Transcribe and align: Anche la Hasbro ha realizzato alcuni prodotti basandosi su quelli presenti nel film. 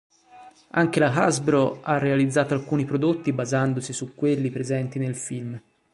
Anche 0.71 0.99
la 0.99 1.13
Hasbro 1.13 1.81
ha 1.83 1.99
realizzato 1.99 2.55
alcuni 2.55 2.85
prodotti 2.85 3.31
basandosi 3.33 3.93
su 3.93 4.15
quelli 4.15 4.49
presenti 4.49 4.97
nel 4.97 5.15
film. 5.15 5.61